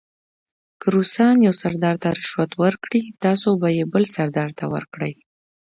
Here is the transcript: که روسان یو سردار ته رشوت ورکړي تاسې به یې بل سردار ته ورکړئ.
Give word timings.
که 0.79 0.87
روسان 0.95 1.35
یو 1.47 1.53
سردار 1.63 1.95
ته 2.03 2.09
رشوت 2.19 2.51
ورکړي 2.63 3.01
تاسې 3.23 3.49
به 3.61 3.69
یې 3.77 3.83
بل 3.93 4.03
سردار 4.15 4.49
ته 4.59 4.65
ورکړئ. 4.73 5.13